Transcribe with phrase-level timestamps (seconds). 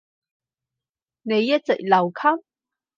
[1.21, 2.21] 你一直留級？